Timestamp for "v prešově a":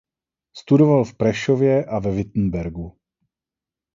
1.03-1.99